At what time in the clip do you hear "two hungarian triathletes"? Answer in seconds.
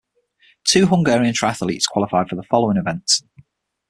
0.63-1.87